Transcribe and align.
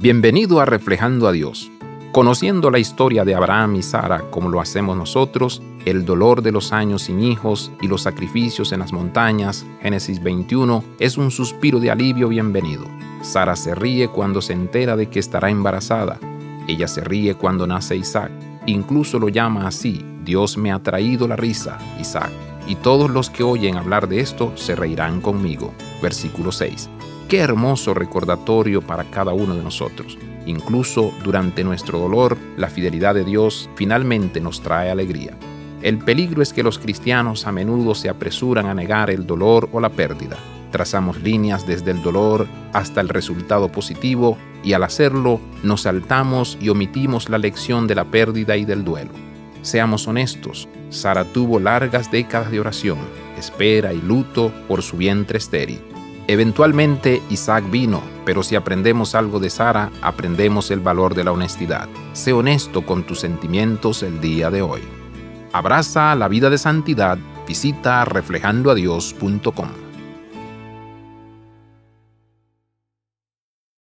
Bienvenido 0.00 0.60
a 0.60 0.64
Reflejando 0.64 1.26
a 1.26 1.32
Dios. 1.32 1.72
Conociendo 2.12 2.70
la 2.70 2.78
historia 2.78 3.24
de 3.24 3.34
Abraham 3.34 3.74
y 3.74 3.82
Sara 3.82 4.30
como 4.30 4.48
lo 4.48 4.60
hacemos 4.60 4.96
nosotros, 4.96 5.60
el 5.86 6.04
dolor 6.04 6.40
de 6.40 6.52
los 6.52 6.72
años 6.72 7.02
sin 7.02 7.18
hijos 7.18 7.72
y 7.80 7.88
los 7.88 8.02
sacrificios 8.02 8.70
en 8.70 8.78
las 8.78 8.92
montañas, 8.92 9.66
Génesis 9.82 10.22
21, 10.22 10.84
es 11.00 11.18
un 11.18 11.32
suspiro 11.32 11.80
de 11.80 11.90
alivio 11.90 12.28
bienvenido. 12.28 12.84
Sara 13.22 13.56
se 13.56 13.74
ríe 13.74 14.06
cuando 14.06 14.40
se 14.40 14.52
entera 14.52 14.94
de 14.94 15.10
que 15.10 15.18
estará 15.18 15.50
embarazada. 15.50 16.20
Ella 16.68 16.86
se 16.86 17.00
ríe 17.00 17.34
cuando 17.34 17.66
nace 17.66 17.96
Isaac. 17.96 18.30
Incluso 18.66 19.18
lo 19.18 19.28
llama 19.28 19.66
así, 19.66 20.06
Dios 20.22 20.56
me 20.56 20.70
ha 20.70 20.78
traído 20.78 21.26
la 21.26 21.34
risa, 21.34 21.76
Isaac. 21.98 22.30
Y 22.68 22.76
todos 22.76 23.10
los 23.10 23.30
que 23.30 23.42
oyen 23.42 23.76
hablar 23.76 24.08
de 24.08 24.20
esto 24.20 24.52
se 24.54 24.76
reirán 24.76 25.20
conmigo. 25.20 25.74
Versículo 26.00 26.52
6. 26.52 26.88
Qué 27.28 27.40
hermoso 27.40 27.92
recordatorio 27.92 28.80
para 28.80 29.04
cada 29.04 29.34
uno 29.34 29.54
de 29.54 29.62
nosotros. 29.62 30.16
Incluso 30.46 31.12
durante 31.22 31.62
nuestro 31.62 31.98
dolor, 31.98 32.38
la 32.56 32.68
fidelidad 32.68 33.14
de 33.14 33.22
Dios 33.22 33.68
finalmente 33.74 34.40
nos 34.40 34.62
trae 34.62 34.90
alegría. 34.90 35.36
El 35.82 35.98
peligro 35.98 36.40
es 36.40 36.54
que 36.54 36.62
los 36.62 36.78
cristianos 36.78 37.46
a 37.46 37.52
menudo 37.52 37.94
se 37.94 38.08
apresuran 38.08 38.64
a 38.64 38.72
negar 38.72 39.10
el 39.10 39.26
dolor 39.26 39.68
o 39.72 39.80
la 39.80 39.90
pérdida. 39.90 40.38
Trazamos 40.72 41.20
líneas 41.20 41.66
desde 41.66 41.90
el 41.90 42.02
dolor 42.02 42.46
hasta 42.72 43.02
el 43.02 43.10
resultado 43.10 43.70
positivo 43.70 44.38
y 44.64 44.72
al 44.72 44.82
hacerlo 44.82 45.38
nos 45.62 45.82
saltamos 45.82 46.56
y 46.62 46.70
omitimos 46.70 47.28
la 47.28 47.36
lección 47.36 47.86
de 47.86 47.94
la 47.94 48.06
pérdida 48.06 48.56
y 48.56 48.64
del 48.64 48.84
duelo. 48.84 49.10
Seamos 49.60 50.08
honestos, 50.08 50.66
Sara 50.88 51.24
tuvo 51.24 51.60
largas 51.60 52.10
décadas 52.10 52.50
de 52.50 52.60
oración, 52.60 52.96
espera 53.36 53.92
y 53.92 54.00
luto 54.00 54.50
por 54.66 54.82
su 54.82 54.96
vientre 54.96 55.36
estéril. 55.36 55.97
Eventualmente 56.30 57.22
Isaac 57.30 57.70
vino, 57.70 58.02
pero 58.26 58.42
si 58.42 58.54
aprendemos 58.54 59.14
algo 59.14 59.40
de 59.40 59.48
Sara, 59.48 59.90
aprendemos 60.02 60.70
el 60.70 60.80
valor 60.80 61.14
de 61.14 61.24
la 61.24 61.32
honestidad. 61.32 61.88
Sé 62.12 62.34
honesto 62.34 62.84
con 62.84 63.04
tus 63.04 63.20
sentimientos 63.20 64.02
el 64.02 64.20
día 64.20 64.50
de 64.50 64.60
hoy. 64.60 64.82
Abraza 65.54 66.14
la 66.14 66.28
vida 66.28 66.50
de 66.50 66.58
santidad, 66.58 67.16
visita 67.46 68.04
reflejandoadios.com. 68.04 69.87